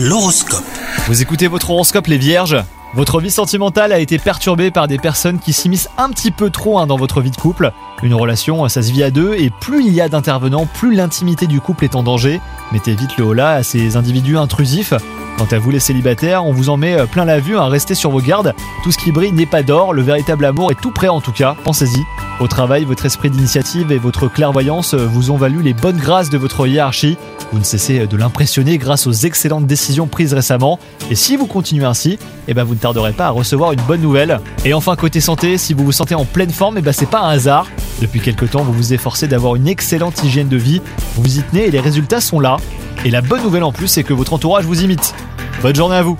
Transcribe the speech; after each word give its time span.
L'horoscope. 0.00 0.62
Vous 1.08 1.22
écoutez 1.22 1.48
votre 1.48 1.70
horoscope 1.70 2.06
les 2.06 2.18
vierges? 2.18 2.56
Votre 2.94 3.20
vie 3.20 3.32
sentimentale 3.32 3.92
a 3.92 3.98
été 3.98 4.18
perturbée 4.18 4.70
par 4.70 4.86
des 4.86 4.96
personnes 4.96 5.40
qui 5.40 5.52
s'immiscent 5.52 5.88
un 5.98 6.10
petit 6.10 6.30
peu 6.30 6.50
trop 6.50 6.78
hein, 6.78 6.86
dans 6.86 6.96
votre 6.96 7.20
vie 7.20 7.32
de 7.32 7.36
couple. 7.36 7.72
Une 8.04 8.14
relation, 8.14 8.68
ça 8.68 8.80
se 8.80 8.92
vit 8.92 9.02
à 9.02 9.10
deux 9.10 9.34
et 9.34 9.50
plus 9.50 9.84
il 9.84 9.92
y 9.92 10.00
a 10.00 10.08
d'intervenants, 10.08 10.66
plus 10.66 10.94
l'intimité 10.94 11.48
du 11.48 11.60
couple 11.60 11.82
est 11.82 11.96
en 11.96 12.04
danger. 12.04 12.40
Mettez 12.70 12.94
vite 12.94 13.16
le 13.16 13.24
holà 13.24 13.54
à 13.54 13.62
ces 13.64 13.96
individus 13.96 14.38
intrusifs. 14.38 14.94
Quant 15.36 15.48
à 15.50 15.58
vous 15.58 15.72
les 15.72 15.80
célibataires, 15.80 16.44
on 16.44 16.52
vous 16.52 16.68
en 16.68 16.76
met 16.76 16.94
euh, 16.94 17.06
plein 17.06 17.24
la 17.24 17.40
vue, 17.40 17.58
hein, 17.58 17.66
restez 17.66 17.96
sur 17.96 18.12
vos 18.12 18.20
gardes. 18.20 18.54
Tout 18.84 18.92
ce 18.92 18.98
qui 18.98 19.10
brille 19.10 19.32
n'est 19.32 19.46
pas 19.46 19.64
d'or, 19.64 19.94
le 19.94 20.02
véritable 20.02 20.44
amour 20.44 20.70
est 20.70 20.80
tout 20.80 20.92
prêt 20.92 21.08
en 21.08 21.20
tout 21.20 21.32
cas, 21.32 21.56
pensez-y. 21.64 22.27
Au 22.40 22.46
travail, 22.46 22.84
votre 22.84 23.04
esprit 23.04 23.30
d'initiative 23.30 23.90
et 23.90 23.98
votre 23.98 24.28
clairvoyance 24.28 24.94
vous 24.94 25.32
ont 25.32 25.36
valu 25.36 25.60
les 25.60 25.74
bonnes 25.74 25.96
grâces 25.96 26.30
de 26.30 26.38
votre 26.38 26.68
hiérarchie. 26.68 27.16
Vous 27.50 27.58
ne 27.58 27.64
cessez 27.64 28.06
de 28.06 28.16
l'impressionner 28.16 28.78
grâce 28.78 29.08
aux 29.08 29.12
excellentes 29.12 29.66
décisions 29.66 30.06
prises 30.06 30.34
récemment. 30.34 30.78
Et 31.10 31.16
si 31.16 31.36
vous 31.36 31.46
continuez 31.46 31.84
ainsi, 31.84 32.16
eh 32.46 32.54
ben 32.54 32.62
vous 32.62 32.74
ne 32.74 32.78
tarderez 32.78 33.12
pas 33.12 33.26
à 33.26 33.30
recevoir 33.30 33.72
une 33.72 33.80
bonne 33.80 34.02
nouvelle. 34.02 34.38
Et 34.64 34.72
enfin 34.72 34.94
côté 34.94 35.20
santé, 35.20 35.58
si 35.58 35.74
vous 35.74 35.84
vous 35.84 35.90
sentez 35.90 36.14
en 36.14 36.24
pleine 36.24 36.50
forme, 36.50 36.78
eh 36.78 36.82
ben 36.82 36.92
c'est 36.92 37.10
pas 37.10 37.22
un 37.22 37.30
hasard. 37.30 37.66
Depuis 38.00 38.20
quelque 38.20 38.44
temps, 38.44 38.62
vous 38.62 38.72
vous 38.72 38.92
efforcez 38.92 39.26
d'avoir 39.26 39.56
une 39.56 39.66
excellente 39.66 40.22
hygiène 40.22 40.48
de 40.48 40.56
vie. 40.56 40.80
Vous 41.16 41.38
y 41.38 41.42
tenez 41.42 41.66
et 41.66 41.70
les 41.72 41.80
résultats 41.80 42.20
sont 42.20 42.38
là. 42.38 42.58
Et 43.04 43.10
la 43.10 43.20
bonne 43.20 43.42
nouvelle 43.42 43.64
en 43.64 43.72
plus, 43.72 43.88
c'est 43.88 44.04
que 44.04 44.12
votre 44.12 44.32
entourage 44.32 44.64
vous 44.64 44.84
imite. 44.84 45.12
Bonne 45.60 45.74
journée 45.74 45.96
à 45.96 46.02
vous 46.02 46.16